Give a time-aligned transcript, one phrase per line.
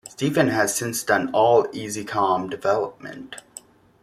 [0.09, 3.35] Stephen has since done all Ezycom development.